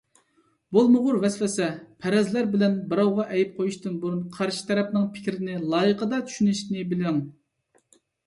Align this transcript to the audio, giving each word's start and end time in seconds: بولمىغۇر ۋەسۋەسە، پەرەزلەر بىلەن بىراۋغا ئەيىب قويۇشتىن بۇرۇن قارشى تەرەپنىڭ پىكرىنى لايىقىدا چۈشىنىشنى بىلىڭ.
بولمىغۇر 0.75 1.17
ۋەسۋەسە، 1.25 1.65
پەرەزلەر 2.05 2.47
بىلەن 2.55 2.79
بىراۋغا 2.93 3.25
ئەيىب 3.35 3.51
قويۇشتىن 3.59 3.99
بۇرۇن 4.07 4.23
قارشى 4.39 4.65
تەرەپنىڭ 4.71 5.05
پىكرىنى 5.19 5.59
لايىقىدا 5.75 6.21
چۈشىنىشنى 6.31 6.87
بىلىڭ. 6.95 7.21